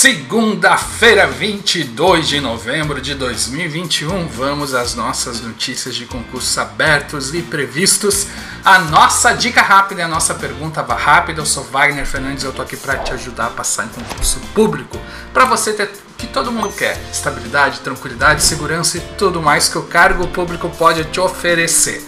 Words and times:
Segunda-feira, 0.00 1.26
22 1.26 2.28
de 2.28 2.40
novembro 2.40 3.00
de 3.00 3.16
2021, 3.16 4.28
vamos 4.28 4.72
às 4.72 4.94
nossas 4.94 5.40
notícias 5.40 5.96
de 5.96 6.06
concursos 6.06 6.56
abertos 6.56 7.34
e 7.34 7.42
previstos. 7.42 8.28
A 8.64 8.78
nossa 8.78 9.32
dica 9.32 9.60
rápida, 9.60 10.04
a 10.04 10.08
nossa 10.08 10.34
pergunta 10.34 10.82
rápida. 10.82 11.40
Eu 11.40 11.46
sou 11.46 11.64
Wagner 11.64 12.06
Fernandes, 12.06 12.44
eu 12.44 12.52
tô 12.52 12.62
aqui 12.62 12.76
para 12.76 12.98
te 12.98 13.12
ajudar 13.12 13.46
a 13.46 13.50
passar 13.50 13.86
em 13.86 13.88
concurso 13.88 14.38
público, 14.54 14.96
para 15.32 15.46
você 15.46 15.72
ter 15.72 15.90
que 16.16 16.28
todo 16.28 16.52
mundo 16.52 16.72
quer: 16.72 16.96
estabilidade, 17.10 17.80
tranquilidade, 17.80 18.44
segurança 18.44 18.98
e 18.98 19.00
tudo 19.18 19.42
mais 19.42 19.68
que 19.68 19.78
o 19.78 19.82
cargo 19.82 20.28
público 20.28 20.70
pode 20.78 21.06
te 21.06 21.18
oferecer. 21.18 22.06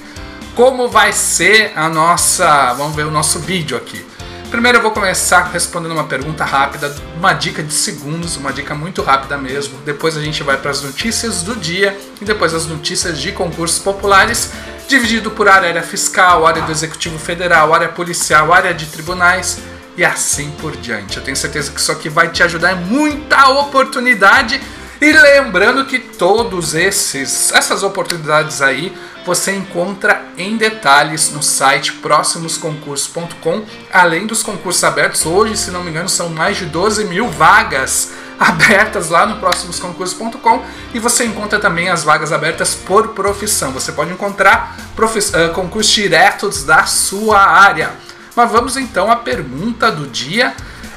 Como 0.54 0.88
vai 0.88 1.12
ser 1.12 1.72
a 1.74 1.88
nossa, 1.88 2.72
vamos 2.74 2.94
ver 2.94 3.06
o 3.06 3.10
nosso 3.10 3.40
vídeo 3.40 3.76
aqui. 3.76 4.09
Primeiro 4.50 4.78
eu 4.78 4.82
vou 4.82 4.90
começar 4.90 5.44
respondendo 5.52 5.92
uma 5.92 6.08
pergunta 6.08 6.44
rápida, 6.44 6.92
uma 7.16 7.32
dica 7.32 7.62
de 7.62 7.72
segundos, 7.72 8.36
uma 8.36 8.52
dica 8.52 8.74
muito 8.74 9.00
rápida 9.00 9.38
mesmo. 9.38 9.78
Depois 9.84 10.16
a 10.16 10.20
gente 10.20 10.42
vai 10.42 10.56
para 10.56 10.72
as 10.72 10.82
notícias 10.82 11.44
do 11.44 11.54
dia 11.54 11.96
e 12.20 12.24
depois 12.24 12.52
as 12.52 12.66
notícias 12.66 13.20
de 13.20 13.30
concursos 13.30 13.78
populares, 13.78 14.50
dividido 14.88 15.30
por 15.30 15.48
área 15.48 15.80
fiscal, 15.84 16.44
área 16.44 16.62
do 16.62 16.72
Executivo 16.72 17.16
Federal, 17.16 17.72
área 17.72 17.88
policial, 17.88 18.52
área 18.52 18.74
de 18.74 18.86
tribunais 18.86 19.60
e 19.96 20.04
assim 20.04 20.50
por 20.60 20.76
diante. 20.76 21.16
Eu 21.16 21.22
tenho 21.22 21.36
certeza 21.36 21.70
que 21.70 21.78
isso 21.78 21.92
aqui 21.92 22.08
vai 22.08 22.30
te 22.30 22.42
ajudar, 22.42 22.72
é 22.72 22.74
muita 22.74 23.50
oportunidade. 23.50 24.60
E 25.00 25.12
lembrando 25.12 25.86
que 25.86 25.98
todos 25.98 26.74
esses 26.74 27.50
essas 27.52 27.82
oportunidades 27.82 28.60
aí 28.60 28.94
você 29.24 29.52
encontra 29.52 30.26
em 30.36 30.56
detalhes 30.56 31.30
no 31.30 31.42
site 31.42 31.92
próximosconcursos.com, 31.94 33.64
além 33.92 34.26
dos 34.26 34.42
concursos 34.42 34.84
abertos. 34.84 35.24
Hoje, 35.24 35.56
se 35.56 35.70
não 35.70 35.82
me 35.82 35.90
engano, 35.90 36.08
são 36.08 36.28
mais 36.28 36.58
de 36.58 36.66
12 36.66 37.04
mil 37.04 37.28
vagas 37.30 38.12
abertas 38.38 39.08
lá 39.08 39.26
no 39.26 39.36
próximosconcursos.com 39.36 40.64
e 40.92 40.98
você 40.98 41.24
encontra 41.24 41.58
também 41.58 41.88
as 41.88 42.04
vagas 42.04 42.32
abertas 42.32 42.74
por 42.74 43.08
profissão. 43.08 43.72
Você 43.72 43.92
pode 43.92 44.12
encontrar 44.12 44.76
uh, 44.96 45.54
concursos 45.54 45.92
diretos 45.92 46.64
da 46.64 46.84
sua 46.84 47.40
área. 47.40 47.90
Mas 48.36 48.50
vamos 48.50 48.76
então 48.76 49.10
à 49.10 49.16
pergunta 49.16 49.90
do 49.90 50.06
dia 50.06 50.54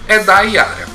é 0.07 0.19
da 0.19 0.41
Yara. 0.41 0.87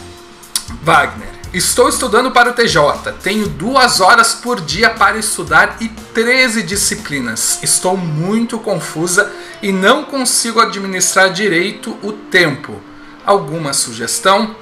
Wagner, 0.82 1.37
Estou 1.58 1.88
estudando 1.88 2.30
para 2.30 2.50
o 2.50 2.52
TJ. 2.52 3.14
Tenho 3.20 3.48
duas 3.48 4.00
horas 4.00 4.32
por 4.32 4.60
dia 4.60 4.90
para 4.90 5.18
estudar 5.18 5.76
e 5.80 5.88
13 5.88 6.62
disciplinas. 6.62 7.58
Estou 7.64 7.96
muito 7.96 8.60
confusa 8.60 9.32
e 9.60 9.72
não 9.72 10.04
consigo 10.04 10.60
administrar 10.60 11.32
direito 11.32 11.98
o 12.00 12.12
tempo. 12.12 12.80
Alguma 13.26 13.72
sugestão? 13.72 14.54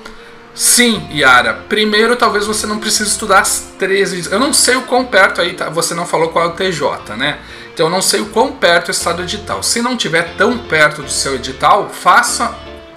Sim, 0.54 1.06
Yara. 1.12 1.66
Primeiro, 1.68 2.16
talvez 2.16 2.46
você 2.46 2.66
não 2.66 2.78
precise 2.78 3.10
estudar 3.10 3.40
as 3.40 3.74
13. 3.78 4.32
Eu 4.32 4.40
não 4.40 4.54
sei 4.54 4.76
o 4.76 4.82
quão 4.82 5.04
perto 5.04 5.42
aí, 5.42 5.52
tá? 5.52 5.68
você 5.68 5.92
não 5.92 6.06
falou 6.06 6.30
qual 6.30 6.46
é 6.46 6.48
o 6.48 6.52
TJ, 6.52 7.14
né? 7.14 7.40
Então 7.74 7.88
eu 7.88 7.90
não 7.90 8.00
sei 8.00 8.22
o 8.22 8.26
quão 8.30 8.52
perto 8.52 8.90
está 8.90 9.12
do 9.12 9.22
edital. 9.22 9.62
Se 9.62 9.82
não 9.82 9.98
tiver 9.98 10.34
tão 10.38 10.56
perto 10.56 11.02
do 11.02 11.10
seu 11.10 11.34
edital, 11.34 11.90
faça, 11.90 12.56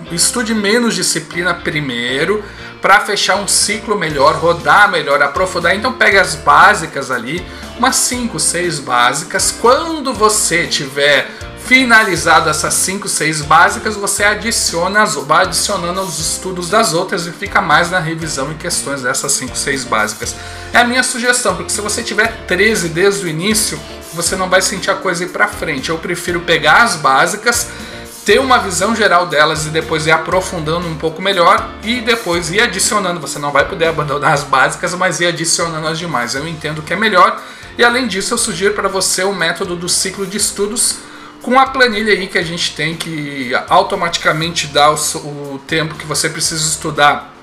estude 0.09 0.55
menos 0.55 0.95
disciplina 0.95 1.53
primeiro 1.53 2.41
para 2.81 2.99
fechar 3.01 3.35
um 3.35 3.47
ciclo 3.47 3.97
melhor, 3.97 4.35
rodar 4.35 4.89
melhor, 4.89 5.21
aprofundar. 5.21 5.75
Então 5.75 5.93
pega 5.93 6.21
as 6.21 6.35
básicas 6.35 7.11
ali, 7.11 7.45
umas 7.77 7.95
5, 7.97 8.39
6 8.39 8.79
básicas. 8.79 9.51
Quando 9.59 10.13
você 10.13 10.67
tiver 10.67 11.29
finalizado 11.65 12.49
essas 12.49 12.73
5, 12.73 13.07
6 13.07 13.41
básicas, 13.43 13.95
você 13.95 14.23
adiciona 14.23 15.03
as, 15.03 15.15
vai 15.15 15.43
adicionando 15.43 16.01
os 16.01 16.19
estudos 16.19 16.69
das 16.69 16.93
outras 16.93 17.27
e 17.27 17.31
fica 17.31 17.61
mais 17.61 17.91
na 17.91 17.99
revisão 17.99 18.51
e 18.51 18.55
questões 18.55 19.01
dessas 19.01 19.31
5, 19.33 19.55
6 19.55 19.83
básicas. 19.83 20.35
É 20.73 20.79
a 20.79 20.83
minha 20.83 21.03
sugestão, 21.03 21.55
porque 21.55 21.69
se 21.69 21.81
você 21.81 22.01
tiver 22.01 22.45
13 22.47 22.89
desde 22.89 23.25
o 23.25 23.29
início, 23.29 23.79
você 24.13 24.35
não 24.35 24.49
vai 24.49 24.61
sentir 24.61 24.89
a 24.89 24.95
coisa 24.95 25.23
ir 25.23 25.29
para 25.29 25.47
frente. 25.47 25.89
Eu 25.89 25.97
prefiro 25.97 26.39
pegar 26.41 26.83
as 26.83 26.95
básicas 26.95 27.67
ter 28.29 28.39
uma 28.39 28.59
visão 28.59 28.95
geral 28.95 29.25
delas 29.25 29.65
e 29.65 29.71
depois 29.71 30.05
ir 30.05 30.11
aprofundando 30.11 30.87
um 30.87 30.95
pouco 30.95 31.19
melhor 31.19 31.67
e 31.81 31.99
depois 31.99 32.51
ir 32.51 32.61
adicionando. 32.61 33.19
Você 33.19 33.39
não 33.39 33.51
vai 33.51 33.67
poder 33.67 33.87
abandonar 33.87 34.33
as 34.33 34.43
básicas, 34.43 34.93
mas 34.93 35.19
ir 35.19 35.25
adicionando 35.25 35.87
as 35.87 35.97
demais. 35.97 36.35
Eu 36.35 36.47
entendo 36.47 36.83
que 36.83 36.93
é 36.93 36.95
melhor. 36.95 37.41
E 37.75 37.83
além 37.83 38.07
disso, 38.07 38.35
eu 38.35 38.37
sugiro 38.37 38.75
para 38.75 38.87
você 38.87 39.23
o 39.23 39.33
método 39.33 39.75
do 39.75 39.89
ciclo 39.89 40.27
de 40.27 40.37
estudos 40.37 40.99
com 41.41 41.59
a 41.59 41.65
planilha 41.65 42.13
aí 42.13 42.27
que 42.27 42.37
a 42.37 42.43
gente 42.43 42.75
tem 42.75 42.95
que 42.95 43.51
automaticamente 43.67 44.67
dá 44.67 44.91
o, 44.91 44.95
o 44.95 45.61
tempo 45.65 45.95
que 45.95 46.05
você 46.05 46.29
precisa 46.29 46.63
estudar 46.63 47.33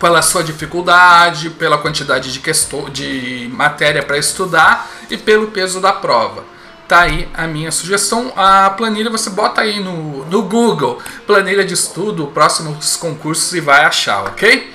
pela 0.00 0.22
sua 0.22 0.42
dificuldade, 0.42 1.50
pela 1.50 1.78
quantidade 1.78 2.32
de, 2.32 2.40
questão, 2.40 2.90
de 2.90 3.48
matéria 3.52 4.02
para 4.02 4.18
estudar 4.18 4.90
e 5.08 5.16
pelo 5.16 5.52
peso 5.52 5.80
da 5.80 5.92
prova 5.92 6.50
tá 6.88 7.00
aí 7.02 7.28
a 7.34 7.46
minha 7.46 7.70
sugestão. 7.70 8.32
A 8.36 8.70
planilha 8.70 9.10
você 9.10 9.30
bota 9.30 9.60
aí 9.60 9.80
no, 9.80 10.24
no 10.26 10.42
Google, 10.42 11.00
planilha 11.26 11.64
de 11.64 11.74
estudo, 11.74 12.26
próximos 12.28 12.96
concursos 12.96 13.52
e 13.54 13.60
vai 13.60 13.84
achar, 13.84 14.24
ok? 14.24 14.72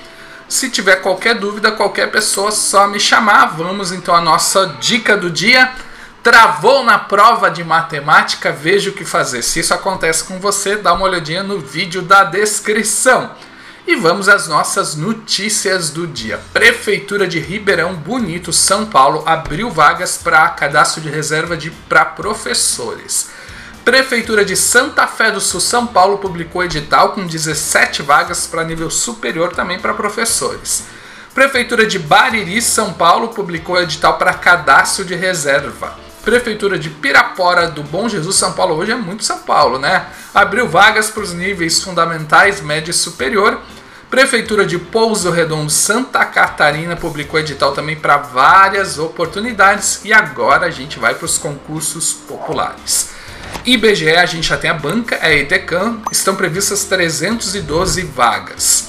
Se 0.48 0.70
tiver 0.70 0.96
qualquer 0.96 1.34
dúvida, 1.34 1.70
qualquer 1.72 2.10
pessoa 2.10 2.50
só 2.50 2.86
me 2.86 2.98
chamar. 2.98 3.56
Vamos 3.56 3.92
então 3.92 4.14
à 4.14 4.20
nossa 4.20 4.76
dica 4.80 5.16
do 5.16 5.30
dia. 5.30 5.70
Travou 6.22 6.82
na 6.82 6.98
prova 6.98 7.50
de 7.50 7.62
matemática, 7.62 8.50
veja 8.50 8.90
o 8.90 8.92
que 8.92 9.04
fazer. 9.04 9.42
Se 9.42 9.60
isso 9.60 9.74
acontece 9.74 10.24
com 10.24 10.40
você, 10.40 10.76
dá 10.76 10.92
uma 10.92 11.04
olhadinha 11.04 11.42
no 11.42 11.58
vídeo 11.58 12.02
da 12.02 12.24
descrição. 12.24 13.30
E 13.88 13.96
vamos 13.96 14.28
às 14.28 14.46
nossas 14.46 14.94
notícias 14.96 15.88
do 15.88 16.06
dia. 16.06 16.38
Prefeitura 16.52 17.26
de 17.26 17.38
Ribeirão 17.40 17.94
Bonito, 17.94 18.52
São 18.52 18.84
Paulo, 18.84 19.22
abriu 19.24 19.70
vagas 19.70 20.18
para 20.18 20.46
cadastro 20.50 21.00
de 21.00 21.08
reserva 21.08 21.56
de 21.56 21.70
para 21.70 22.04
professores. 22.04 23.30
Prefeitura 23.86 24.44
de 24.44 24.54
Santa 24.54 25.06
Fé 25.06 25.30
do 25.30 25.40
Sul, 25.40 25.58
São 25.58 25.86
Paulo, 25.86 26.18
publicou 26.18 26.62
edital 26.62 27.12
com 27.12 27.26
17 27.26 28.02
vagas 28.02 28.46
para 28.46 28.62
nível 28.62 28.90
superior 28.90 29.54
também 29.54 29.80
para 29.80 29.94
professores. 29.94 30.84
Prefeitura 31.32 31.86
de 31.86 31.98
Bariri, 31.98 32.60
São 32.60 32.92
Paulo, 32.92 33.28
publicou 33.28 33.80
edital 33.80 34.18
para 34.18 34.34
cadastro 34.34 35.02
de 35.02 35.14
reserva. 35.14 35.96
Prefeitura 36.22 36.78
de 36.78 36.90
Pirapora 36.90 37.68
do 37.68 37.82
Bom 37.82 38.06
Jesus, 38.06 38.36
São 38.36 38.52
Paulo, 38.52 38.74
hoje 38.74 38.92
é 38.92 38.96
muito 38.96 39.24
São 39.24 39.38
Paulo, 39.38 39.78
né? 39.78 40.08
Abriu 40.34 40.68
vagas 40.68 41.08
para 41.08 41.22
os 41.22 41.32
níveis 41.32 41.82
fundamentais, 41.82 42.60
médio 42.60 42.90
e 42.90 42.94
superior 42.94 43.58
Prefeitura 44.10 44.64
de 44.64 44.78
Pouso 44.78 45.30
Redondo, 45.30 45.70
Santa 45.70 46.24
Catarina, 46.24 46.96
publicou 46.96 47.38
edital 47.38 47.72
também 47.72 47.94
para 47.94 48.16
várias 48.16 48.98
oportunidades 48.98 50.00
e 50.02 50.14
agora 50.14 50.66
a 50.66 50.70
gente 50.70 50.98
vai 50.98 51.14
para 51.14 51.26
os 51.26 51.36
concursos 51.36 52.14
populares. 52.14 53.10
IBGE, 53.66 54.16
a 54.16 54.24
gente 54.24 54.48
já 54.48 54.56
tem 54.56 54.70
a 54.70 54.74
banca, 54.74 55.16
é 55.16 55.26
a 55.26 55.34
EDECAM, 55.34 56.00
estão 56.10 56.34
previstas 56.34 56.84
312 56.84 58.02
vagas. 58.02 58.88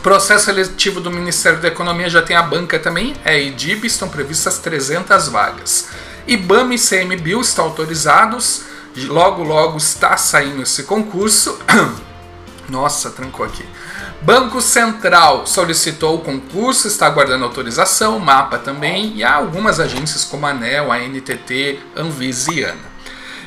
Processo 0.00 0.44
seletivo 0.44 1.00
do 1.00 1.10
Ministério 1.10 1.58
da 1.58 1.66
Economia 1.66 2.08
já 2.08 2.22
tem 2.22 2.36
a 2.36 2.42
banca 2.42 2.78
também, 2.78 3.14
é 3.24 3.32
a 3.32 3.38
EDIB, 3.38 3.88
estão 3.88 4.08
previstas 4.08 4.58
300 4.58 5.26
vagas. 5.28 5.88
IBAMA 6.24 6.74
e 6.74 6.78
CMBio 6.78 7.40
estão 7.40 7.64
autorizados, 7.64 8.62
logo 8.96 9.42
logo 9.42 9.76
está 9.76 10.16
saindo 10.16 10.62
esse 10.62 10.84
concurso. 10.84 11.58
Nossa, 12.68 13.10
trancou 13.10 13.44
aqui. 13.44 13.64
Banco 14.22 14.60
Central 14.60 15.46
solicitou 15.46 16.16
o 16.16 16.20
concurso, 16.20 16.86
está 16.86 17.06
aguardando 17.06 17.44
autorização, 17.44 18.18
mapa 18.18 18.58
também, 18.58 19.16
e 19.16 19.24
há 19.24 19.34
algumas 19.34 19.80
agências 19.80 20.24
como 20.24 20.46
a 20.46 20.50
ANEL, 20.50 20.92
a 20.92 20.98
NTT, 20.98 21.80
Anvisa 21.96 22.52
e 22.52 22.64
ANA. 22.64 22.92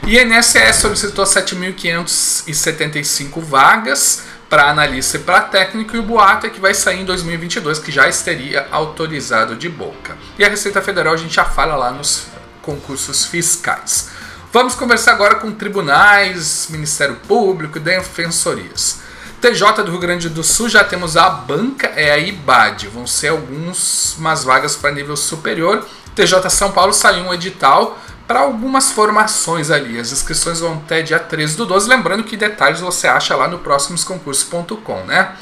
INSS 0.05 0.75
solicitou 0.75 1.25
7.575 1.25 3.41
vagas 3.41 4.23
para 4.49 4.69
analista 4.69 5.17
e 5.17 5.21
para 5.21 5.41
técnico, 5.41 5.95
e 5.95 5.99
o 5.99 6.03
boato 6.03 6.45
é 6.45 6.49
que 6.49 6.59
vai 6.59 6.73
sair 6.73 7.01
em 7.01 7.05
2022, 7.05 7.79
que 7.79 7.91
já 7.91 8.07
estaria 8.07 8.67
autorizado 8.69 9.55
de 9.55 9.67
boca. 9.67 10.15
E 10.37 10.45
a 10.45 10.49
Receita 10.49 10.81
Federal 10.81 11.13
a 11.13 11.17
gente 11.17 11.33
já 11.33 11.45
fala 11.45 11.75
lá 11.75 11.91
nos 11.91 12.27
concursos 12.61 13.25
fiscais. 13.25 14.09
Vamos 14.51 14.75
conversar 14.75 15.13
agora 15.13 15.35
com 15.35 15.51
tribunais, 15.51 16.67
Ministério 16.69 17.15
Público 17.27 17.79
defensorias. 17.79 19.04
TJ 19.45 19.83
do 19.83 19.91
Rio 19.91 19.99
Grande 19.99 20.27
do 20.27 20.43
Sul 20.43 20.67
já 20.67 20.83
temos 20.83 21.15
a 21.15 21.29
banca, 21.29 21.85
é 21.95 22.11
a 22.11 22.17
IBAD. 22.17 22.87
Vão 22.87 23.05
ser 23.05 23.27
algumas 23.27 24.43
vagas 24.43 24.75
para 24.75 24.89
nível 24.89 25.15
superior. 25.15 25.85
TJ 26.15 26.49
São 26.49 26.71
Paulo 26.71 26.91
saiu 26.91 27.25
um 27.25 27.31
edital 27.31 27.95
para 28.25 28.39
algumas 28.39 28.91
formações 28.91 29.69
ali. 29.69 29.99
As 29.99 30.11
inscrições 30.11 30.61
vão 30.61 30.81
até 30.83 31.03
dia 31.03 31.19
13 31.19 31.57
do 31.57 31.67
12. 31.67 31.87
Lembrando 31.87 32.23
que 32.23 32.35
detalhes 32.35 32.79
você 32.79 33.07
acha 33.07 33.35
lá 33.35 33.47
no 33.47 33.59
próximosconcursos.com, 33.59 35.03
né? 35.03 35.35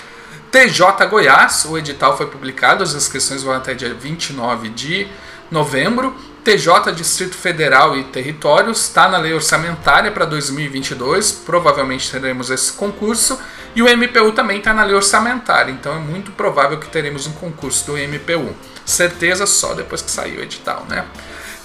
TJ 0.52 1.08
Goiás, 1.10 1.64
o 1.64 1.78
edital 1.78 2.18
foi 2.18 2.26
publicado, 2.26 2.84
as 2.84 2.94
inscrições 2.94 3.42
vão 3.42 3.54
até 3.54 3.74
dia 3.74 3.94
29 3.94 4.68
de 4.68 5.08
novembro. 5.50 6.14
TJ 6.44 6.92
Distrito 6.94 7.36
Federal 7.36 7.98
e 7.98 8.04
Territórios 8.04 8.82
está 8.82 9.08
na 9.08 9.18
lei 9.18 9.34
orçamentária 9.34 10.12
para 10.12 10.26
2022, 10.26 11.32
provavelmente 11.32 12.12
teremos 12.12 12.50
esse 12.50 12.74
concurso. 12.74 13.40
E 13.76 13.82
o 13.82 13.86
MPU 13.86 14.34
também 14.34 14.60
está 14.60 14.74
na 14.74 14.84
lei 14.84 14.94
orçamentária, 14.94 15.72
então 15.72 15.96
é 15.96 16.00
muito 16.00 16.32
provável 16.32 16.78
que 16.78 16.88
teremos 16.88 17.26
um 17.26 17.32
concurso 17.32 17.88
do 17.88 17.98
MPU. 17.98 18.54
Certeza 18.86 19.46
só 19.48 19.74
depois 19.74 20.02
que 20.02 20.12
sair 20.12 20.38
o 20.38 20.44
edital, 20.44 20.86
né? 20.90 21.06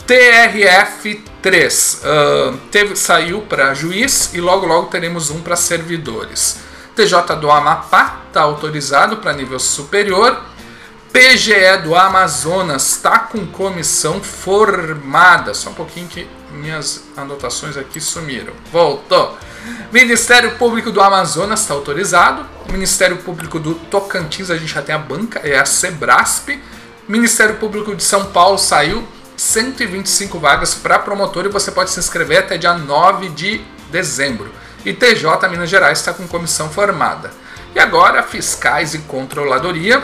TRF3 0.06 1.98
uh, 1.98 2.56
teve, 2.70 2.96
saiu 2.96 3.42
para 3.42 3.74
juiz 3.74 4.32
e 4.32 4.40
logo 4.40 4.64
logo 4.64 4.86
teremos 4.86 5.28
um 5.28 5.42
para 5.42 5.54
servidores. 5.54 6.60
TJ 6.96 7.36
do 7.36 7.50
Amapá 7.50 8.22
está 8.28 8.40
autorizado 8.40 9.18
para 9.18 9.34
nível 9.34 9.58
superior. 9.58 10.40
PGE 11.18 11.78
do 11.82 11.96
Amazonas 11.96 12.92
está 12.92 13.18
com 13.18 13.44
comissão 13.44 14.22
formada. 14.22 15.52
Só 15.52 15.70
um 15.70 15.74
pouquinho 15.74 16.06
que 16.06 16.28
minhas 16.52 17.06
anotações 17.16 17.76
aqui 17.76 18.00
sumiram. 18.00 18.52
Voltou. 18.70 19.36
Ministério 19.90 20.52
Público 20.52 20.92
do 20.92 21.00
Amazonas 21.00 21.62
está 21.62 21.74
autorizado. 21.74 22.46
Ministério 22.70 23.16
Público 23.16 23.58
do 23.58 23.74
Tocantins, 23.74 24.48
a 24.48 24.56
gente 24.56 24.72
já 24.72 24.80
tem 24.80 24.94
a 24.94 24.98
banca, 24.98 25.40
é 25.40 25.58
a 25.58 25.64
Sebrasp. 25.64 26.50
Ministério 27.08 27.56
Público 27.56 27.96
de 27.96 28.04
São 28.04 28.26
Paulo 28.26 28.56
saiu 28.56 29.04
125 29.36 30.38
vagas 30.38 30.72
para 30.76 31.00
promotor 31.00 31.46
e 31.46 31.48
você 31.48 31.72
pode 31.72 31.90
se 31.90 31.98
inscrever 31.98 32.38
até 32.38 32.56
dia 32.56 32.74
9 32.74 33.30
de 33.30 33.60
dezembro. 33.90 34.52
E 34.84 34.92
TJ 34.92 35.48
Minas 35.50 35.68
Gerais 35.68 35.98
está 35.98 36.12
com 36.12 36.28
comissão 36.28 36.70
formada. 36.70 37.32
E 37.74 37.80
agora, 37.80 38.22
fiscais 38.22 38.94
e 38.94 39.00
controladoria. 39.00 40.00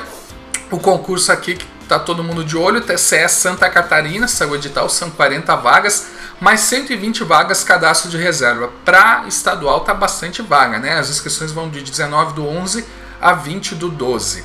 O 0.74 0.78
concurso 0.80 1.30
aqui 1.30 1.54
que 1.54 1.64
está 1.84 2.00
todo 2.00 2.24
mundo 2.24 2.44
de 2.44 2.56
olho, 2.56 2.80
TCE 2.80 3.28
Santa 3.28 3.70
Catarina, 3.70 4.26
saiu 4.26 4.56
edital, 4.56 4.88
são 4.88 5.08
40 5.08 5.54
vagas, 5.54 6.08
mais 6.40 6.62
120 6.62 7.22
vagas 7.22 7.62
cadastro 7.62 8.10
de 8.10 8.16
reserva. 8.16 8.72
Para 8.84 9.22
estadual 9.28 9.82
tá 9.82 9.94
bastante 9.94 10.42
vaga, 10.42 10.80
né? 10.80 10.98
As 10.98 11.08
inscrições 11.08 11.52
vão 11.52 11.70
de 11.70 11.80
19 11.80 12.34
do 12.34 12.44
11 12.44 12.84
a 13.20 13.34
20 13.34 13.76
do 13.76 13.88
12. 13.88 14.42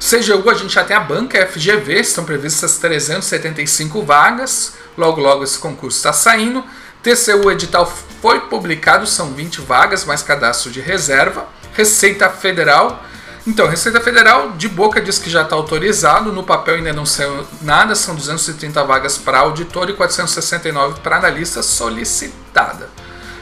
CGU 0.00 0.48
a 0.48 0.54
gente 0.54 0.72
já 0.72 0.82
tem 0.82 0.96
a 0.96 1.00
banca 1.00 1.46
FGV, 1.46 2.00
estão 2.00 2.24
previstas 2.24 2.78
375 2.78 4.02
vagas. 4.02 4.76
Logo 4.96 5.20
logo 5.20 5.44
esse 5.44 5.58
concurso 5.58 5.98
está 5.98 6.14
saindo. 6.14 6.64
TCU 7.02 7.50
edital 7.50 7.84
foi 8.22 8.40
publicado, 8.48 9.06
são 9.06 9.34
20 9.34 9.60
vagas, 9.60 10.06
mais 10.06 10.22
cadastro 10.22 10.70
de 10.70 10.80
reserva. 10.80 11.46
Receita 11.74 12.30
Federal. 12.30 13.04
Então, 13.46 13.68
Receita 13.68 14.00
Federal 14.00 14.52
de 14.52 14.68
boca 14.68 15.00
diz 15.00 15.18
que 15.18 15.30
já 15.30 15.42
está 15.42 15.54
autorizado, 15.54 16.32
no 16.32 16.42
papel 16.42 16.76
ainda 16.76 16.92
não 16.92 17.06
saiu 17.06 17.46
nada, 17.62 17.94
são 17.94 18.16
230 18.16 18.82
vagas 18.82 19.16
para 19.16 19.38
auditor 19.38 19.88
e 19.88 19.92
469 19.92 21.00
para 21.00 21.18
analista 21.18 21.62
solicitada. 21.62 22.90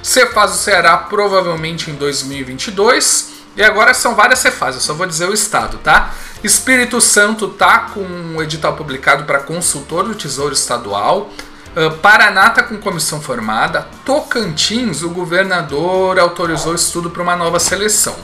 Cefaz 0.03 0.51
do 0.51 0.57
Ceará 0.59 0.99
provavelmente 0.99 1.91
em 1.91 1.95
2022. 1.95 3.33
E 3.57 3.63
agora 3.63 3.95
são 3.95 4.15
várias 4.15 4.41
Cefaz, 4.41 4.75
eu 4.75 4.81
só 4.83 4.93
vou 4.93 5.07
dizer 5.07 5.29
o 5.29 5.33
estado, 5.33 5.79
tá? 5.79 6.13
Espírito 6.43 7.01
Santo 7.01 7.49
tá 7.49 7.91
com 7.95 8.01
um 8.01 8.43
edital 8.43 8.75
publicado 8.77 9.25
para 9.25 9.39
consultor 9.39 10.05
do 10.05 10.15
Tesouro 10.15 10.53
Estadual. 10.53 11.31
Uh, 11.75 11.91
Paraná 11.99 12.49
está 12.49 12.63
com 12.63 12.77
comissão 12.77 13.23
formada. 13.23 13.89
Tocantins, 14.05 15.03
o 15.03 15.09
governador 15.09 16.19
autorizou 16.19 16.75
estudo 16.75 17.09
para 17.09 17.23
uma 17.23 17.37
nova 17.37 17.59
seleção. 17.59 18.17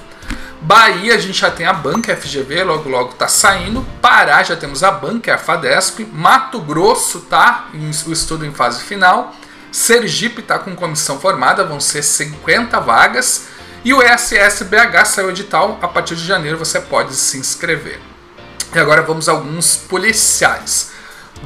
Bahia, 0.62 1.14
a 1.14 1.18
gente 1.18 1.40
já 1.40 1.50
tem 1.50 1.64
a 1.64 1.72
banca 1.72 2.14
FGV, 2.14 2.64
logo 2.64 2.88
logo 2.88 3.12
está 3.12 3.26
saindo. 3.26 3.84
Pará, 4.02 4.42
já 4.42 4.54
temos 4.54 4.82
a 4.82 4.90
banca, 4.90 5.34
a 5.34 5.38
FADESP. 5.38 6.04
Mato 6.04 6.60
Grosso 6.60 7.20
tá 7.20 7.68
em, 7.72 7.90
o 8.06 8.12
estudo 8.12 8.44
em 8.44 8.52
fase 8.52 8.82
final. 8.84 9.34
Sergipe 9.72 10.40
está 10.40 10.58
com 10.58 10.76
comissão 10.76 11.18
formada, 11.18 11.64
vão 11.64 11.80
ser 11.80 12.02
50 12.02 12.78
vagas. 12.80 13.46
E 13.82 13.94
o 13.94 14.02
SSBH 14.02 15.06
saiu 15.06 15.30
edital, 15.30 15.78
a 15.80 15.88
partir 15.88 16.14
de 16.14 16.26
janeiro 16.26 16.58
você 16.58 16.78
pode 16.78 17.14
se 17.14 17.38
inscrever. 17.38 17.98
E 18.74 18.78
agora 18.78 19.00
vamos 19.00 19.28
a 19.28 19.32
alguns 19.32 19.76
policiais. 19.76 20.90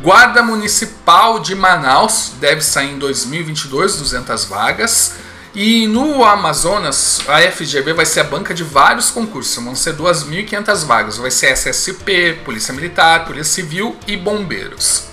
Guarda 0.03 0.43
Municipal 0.43 1.39
de 1.39 1.55
Manaus 1.55 2.33
deve 2.41 2.61
sair 2.61 2.91
em 2.91 2.99
2022, 2.99 3.97
200 3.97 4.45
vagas. 4.47 5.15
E 5.55 5.87
no 5.87 6.25
Amazonas, 6.25 7.21
a 7.29 7.41
FGV 7.41 7.93
vai 7.93 8.05
ser 8.05 8.21
a 8.21 8.25
banca 8.25 8.53
de 8.53 8.65
vários 8.65 9.11
concursos, 9.11 9.63
vão 9.63 9.77
ser 9.77 9.95
2.500 9.95 10.85
vagas. 10.85 11.17
Vai 11.17 11.31
ser 11.31 11.53
SSP, 11.53 12.41
Polícia 12.45 12.75
Militar, 12.75 13.25
Polícia 13.25 13.63
Civil 13.63 13.97
e 14.09 14.17
Bombeiros. 14.17 15.05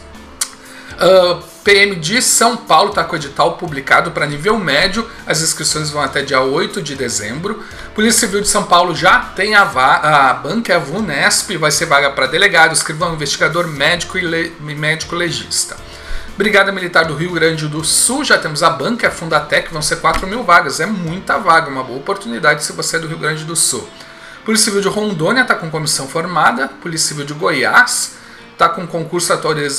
Uh, 0.94 1.44
PM 1.64 1.96
de 1.96 2.24
São 2.24 2.58
Paulo 2.58 2.90
está 2.90 3.04
com 3.04 3.14
o 3.14 3.16
edital 3.16 3.54
publicado 3.54 4.10
para 4.12 4.26
nível 4.26 4.58
médio, 4.58 5.08
as 5.28 5.42
inscrições 5.42 5.92
vão 5.92 6.02
até 6.02 6.24
dia 6.24 6.42
8 6.42 6.82
de 6.82 6.96
dezembro. 6.96 7.64
Polícia 7.94 8.22
Civil 8.22 8.42
de 8.42 8.48
São 8.48 8.64
Paulo 8.64 8.96
já 8.96 9.20
tem 9.20 9.54
a, 9.54 9.62
a 9.62 10.34
banca, 10.34 10.76
a 10.76 10.80
VUNESP, 10.80 11.58
vai 11.58 11.70
ser 11.70 11.86
vaga 11.86 12.10
para 12.10 12.26
delegado, 12.26 12.74
escrivão, 12.74 13.14
investigador, 13.14 13.68
médico 13.68 14.18
e 14.18 14.22
le 14.22 14.56
médico 14.60 15.16
legista. 15.16 15.78
Brigada 16.42 16.72
Militar 16.72 17.06
do 17.06 17.14
Rio 17.14 17.34
Grande 17.34 17.68
do 17.68 17.84
Sul, 17.84 18.24
já 18.24 18.36
temos 18.36 18.64
a 18.64 18.70
banca, 18.72 19.10
a 19.10 19.12
Fundatec, 19.12 19.72
vão 19.72 19.80
ser 19.80 19.98
4 19.98 20.26
mil 20.26 20.44
vagas, 20.44 20.80
é 20.80 20.88
muita 20.88 21.38
vaga, 21.38 21.70
uma 21.70 21.84
boa 21.84 22.00
oportunidade 22.00 22.64
se 22.64 22.74
você 22.74 22.96
é 22.96 23.00
do 23.00 23.08
Rio 23.08 23.20
Grande 23.20 23.44
do 23.44 23.56
Sul. 23.56 23.88
Polícia 24.44 24.66
Civil 24.66 24.82
de 24.82 24.88
Rondônia 24.88 25.44
está 25.44 25.54
com 25.54 25.70
comissão 25.70 26.08
formada, 26.08 26.68
Polícia 26.68 27.10
Civil 27.10 27.26
de 27.26 27.36
Goiás 27.36 28.16
está 28.54 28.68
com 28.68 28.88
concurso 28.88 29.32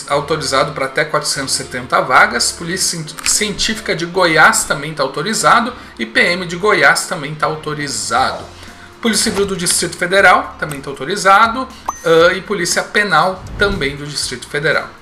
autorizado 0.09 0.71
para 0.71 0.87
até 0.87 1.05
470 1.05 2.01
vagas. 2.03 2.53
Polícia 2.53 3.05
Científica 3.25 3.97
de 3.97 4.07
Goiás 4.07 4.63
também 4.63 4.93
está 4.93 5.03
autorizado 5.03 5.73
e 5.99 6.07
PM 6.07 6.47
de 6.47 6.55
Goiás 6.55 7.07
também 7.09 7.33
está 7.33 7.47
autorizado. 7.47 8.45
Polícia 9.01 9.33
Civil 9.33 9.47
do 9.47 9.57
Distrito 9.57 9.97
Federal 9.97 10.55
também 10.61 10.79
está 10.79 10.91
autorizado 10.91 11.63
uh, 11.63 12.37
e 12.37 12.41
Polícia 12.41 12.85
Penal 12.85 13.43
também 13.59 13.97
do 13.97 14.07
Distrito 14.07 14.47
Federal. 14.47 15.02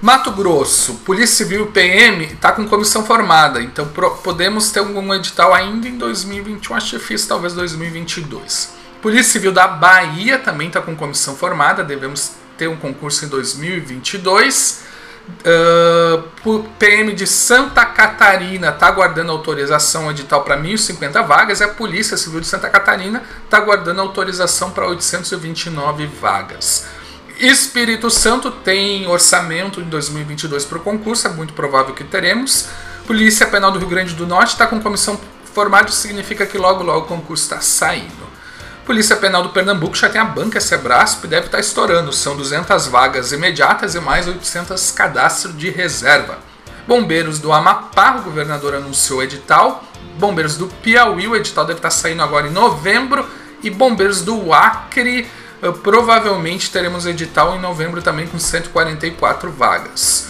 Mato 0.00 0.30
Grosso, 0.30 0.96
Polícia 1.06 1.36
Civil 1.36 1.64
e 1.64 1.72
PM 1.72 2.24
está 2.24 2.52
com 2.52 2.68
comissão 2.68 3.04
formada, 3.04 3.62
então 3.62 3.88
podemos 4.22 4.70
ter 4.70 4.80
um 4.80 5.14
edital 5.14 5.54
ainda 5.54 5.88
em 5.88 5.96
2021, 5.96 6.76
acho 6.76 6.98
difícil, 6.98 7.28
talvez 7.28 7.54
2022. 7.54 8.74
Polícia 9.00 9.32
Civil 9.32 9.52
da 9.52 9.66
Bahia 9.66 10.38
também 10.38 10.68
está 10.68 10.82
com 10.82 10.94
comissão 10.94 11.34
formada, 11.34 11.82
devemos 11.82 12.32
ter 12.58 12.68
um 12.68 12.76
concurso 12.76 13.24
em 13.24 13.28
2022. 13.28 14.84
Uh, 15.28 16.62
PM 16.78 17.12
de 17.12 17.26
Santa 17.26 17.84
Catarina 17.84 18.68
está 18.68 18.86
aguardando 18.86 19.32
autorização 19.32 20.08
edital 20.10 20.44
para 20.44 20.56
1.050 20.56 21.26
vagas 21.26 21.60
e 21.60 21.64
a 21.64 21.68
Polícia 21.68 22.16
Civil 22.16 22.40
de 22.40 22.46
Santa 22.46 22.68
Catarina 22.68 23.22
está 23.44 23.56
aguardando 23.56 24.00
autorização 24.02 24.70
para 24.70 24.86
829 24.86 26.06
vagas. 26.06 26.86
Espírito 27.38 28.10
Santo 28.10 28.50
tem 28.50 29.06
orçamento 29.06 29.80
em 29.80 29.84
2022 29.84 30.64
para 30.64 30.78
o 30.78 30.80
concurso, 30.80 31.26
é 31.26 31.30
muito 31.30 31.52
provável 31.52 31.94
que 31.94 32.02
teremos. 32.02 32.68
Polícia 33.06 33.46
Penal 33.46 33.70
do 33.70 33.78
Rio 33.78 33.88
Grande 33.88 34.14
do 34.14 34.26
Norte 34.26 34.52
está 34.52 34.66
com 34.66 34.80
comissão 34.80 35.20
formada, 35.52 35.90
significa 35.92 36.46
que 36.46 36.56
logo 36.56 36.82
logo 36.82 37.00
o 37.00 37.08
concurso 37.08 37.44
está 37.44 37.60
saindo. 37.60 38.26
Polícia 38.86 39.16
Penal 39.16 39.42
do 39.42 39.50
Pernambuco 39.50 39.96
já 39.96 40.08
tem 40.08 40.20
a 40.20 40.24
banca 40.24 40.60
Sebrasp 40.60 41.26
deve 41.26 41.46
estar 41.46 41.58
estourando. 41.58 42.12
São 42.12 42.36
200 42.36 42.86
vagas 42.86 43.32
imediatas 43.32 43.94
e 43.94 44.00
mais 44.00 44.28
800 44.28 44.92
cadastros 44.92 45.58
de 45.58 45.70
reserva. 45.70 46.38
Bombeiros 46.86 47.40
do 47.40 47.52
Amapá, 47.52 48.16
o 48.16 48.22
governador 48.22 48.74
anunciou 48.74 49.18
o 49.18 49.22
edital. 49.22 49.82
Bombeiros 50.18 50.56
do 50.56 50.68
Piauí, 50.68 51.26
o 51.26 51.34
edital 51.34 51.64
deve 51.64 51.80
estar 51.80 51.90
saindo 51.90 52.22
agora 52.22 52.46
em 52.46 52.52
novembro. 52.52 53.28
E 53.60 53.68
Bombeiros 53.70 54.22
do 54.22 54.52
Acre, 54.52 55.28
provavelmente 55.82 56.70
teremos 56.70 57.06
edital 57.06 57.56
em 57.56 57.60
novembro 57.60 58.02
também 58.02 58.26
com 58.26 58.38
144 58.38 59.50
vagas. 59.50 60.28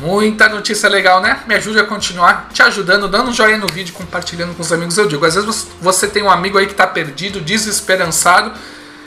Muita 0.00 0.48
notícia 0.48 0.88
legal, 0.90 1.22
né? 1.22 1.40
Me 1.46 1.54
ajude 1.54 1.78
a 1.80 1.84
continuar 1.84 2.50
te 2.52 2.62
ajudando, 2.62 3.08
dando 3.08 3.30
um 3.30 3.32
joinha 3.32 3.56
no 3.56 3.66
vídeo, 3.66 3.94
compartilhando 3.94 4.54
com 4.54 4.60
os 4.60 4.70
amigos. 4.70 4.98
Eu 4.98 5.08
digo, 5.08 5.24
às 5.24 5.34
vezes 5.34 5.68
você 5.80 6.06
tem 6.06 6.22
um 6.22 6.30
amigo 6.30 6.58
aí 6.58 6.66
que 6.66 6.72
está 6.72 6.86
perdido, 6.86 7.40
desesperançado, 7.40 8.52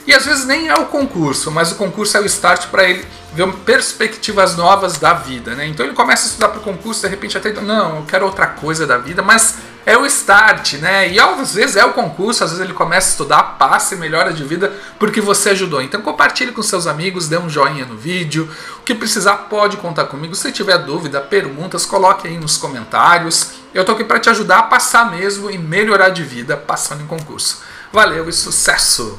e 0.06 0.12
às 0.12 0.26
vezes 0.26 0.44
nem 0.46 0.68
é 0.68 0.74
o 0.74 0.86
concurso, 0.86 1.50
mas 1.52 1.70
o 1.70 1.76
concurso 1.76 2.16
é 2.16 2.20
o 2.20 2.26
start 2.26 2.66
para 2.66 2.84
ele 2.84 3.06
ver 3.32 3.46
perspectivas 3.64 4.56
novas 4.56 4.98
da 4.98 5.12
vida, 5.12 5.54
né? 5.54 5.66
Então 5.66 5.86
ele 5.86 5.94
começa 5.94 6.24
a 6.24 6.26
estudar 6.26 6.48
para 6.48 6.58
o 6.58 6.62
concurso, 6.62 7.02
de 7.02 7.08
repente 7.08 7.38
até 7.38 7.52
não, 7.52 7.98
eu 7.98 8.04
quero 8.08 8.26
outra 8.26 8.48
coisa 8.48 8.84
da 8.86 8.98
vida, 8.98 9.22
mas 9.22 9.58
é 9.86 9.96
o 9.96 10.04
start, 10.06 10.74
né? 10.74 11.10
E 11.10 11.18
às 11.18 11.54
vezes 11.54 11.76
é 11.76 11.84
o 11.84 11.92
concurso, 11.92 12.44
às 12.44 12.50
vezes 12.50 12.64
ele 12.64 12.74
começa 12.74 13.08
a 13.08 13.10
estudar, 13.12 13.42
passa 13.58 13.94
e 13.94 13.98
melhora 13.98 14.32
de 14.32 14.44
vida 14.44 14.72
porque 14.98 15.20
você 15.20 15.50
ajudou. 15.50 15.80
Então 15.80 16.02
compartilhe 16.02 16.52
com 16.52 16.62
seus 16.62 16.86
amigos, 16.86 17.28
dê 17.28 17.38
um 17.38 17.48
joinha 17.48 17.86
no 17.86 17.96
vídeo. 17.96 18.48
O 18.78 18.82
que 18.82 18.94
precisar 18.94 19.34
pode 19.48 19.76
contar 19.78 20.04
comigo. 20.06 20.34
Se 20.34 20.52
tiver 20.52 20.78
dúvida, 20.78 21.20
perguntas, 21.20 21.86
coloque 21.86 22.28
aí 22.28 22.38
nos 22.38 22.56
comentários. 22.56 23.52
Eu 23.72 23.84
tô 23.84 23.92
aqui 23.92 24.04
para 24.04 24.18
te 24.18 24.28
ajudar 24.28 24.58
a 24.58 24.62
passar 24.64 25.10
mesmo 25.10 25.50
e 25.50 25.56
melhorar 25.56 26.10
de 26.10 26.22
vida 26.22 26.56
passando 26.56 27.02
em 27.02 27.06
concurso. 27.06 27.62
Valeu 27.92 28.28
e 28.28 28.32
sucesso! 28.32 29.08